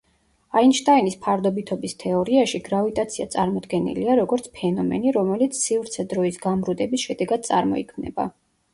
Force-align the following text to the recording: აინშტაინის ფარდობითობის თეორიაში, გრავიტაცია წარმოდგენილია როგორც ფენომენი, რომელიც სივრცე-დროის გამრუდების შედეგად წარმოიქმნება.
აინშტაინის 0.61 1.17
ფარდობითობის 1.25 1.93
თეორიაში, 2.05 2.61
გრავიტაცია 2.71 3.29
წარმოდგენილია 3.37 4.17
როგორც 4.23 4.51
ფენომენი, 4.59 5.17
რომელიც 5.21 5.63
სივრცე-დროის 5.63 6.45
გამრუდების 6.51 7.09
შედეგად 7.09 7.51
წარმოიქმნება. 7.53 8.31